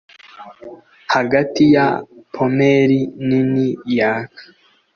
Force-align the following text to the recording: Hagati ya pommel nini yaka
Hagati 1.13 1.63
ya 1.75 1.87
pommel 2.33 2.91
nini 3.27 3.67
yaka 3.97 4.41